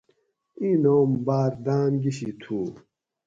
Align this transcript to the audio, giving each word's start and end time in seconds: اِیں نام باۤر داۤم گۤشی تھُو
اِیں 0.59 0.77
نام 0.83 1.09
باۤر 1.25 1.51
داۤم 1.65 1.93
گۤشی 2.03 2.29
تھُو 2.41 2.57